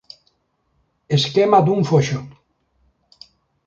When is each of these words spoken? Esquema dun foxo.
Esquema 1.17 1.59
dun 1.65 1.81
foxo. 1.89 2.19